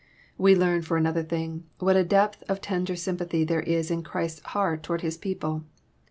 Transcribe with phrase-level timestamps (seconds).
[0.39, 4.01] ]We learn, for another thing, what a depth of tender sym* pathy there is in
[4.01, 5.65] Chrises heart towards His people.